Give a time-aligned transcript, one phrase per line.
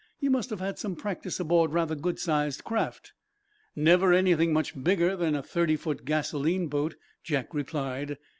[0.19, 3.13] You must have had some practice aboard rather goodsized craft?"
[3.75, 8.17] "Never anything much bigger than a thirty foot gasoline boat," Jack replied.